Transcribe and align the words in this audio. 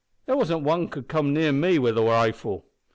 There 0.25 0.35
wasn't 0.35 0.63
wan 0.63 0.87
could 0.87 1.07
come 1.07 1.31
near 1.31 1.51
me 1.51 1.77
wi' 1.77 1.91
the 1.91 2.01
rifle. 2.03 2.65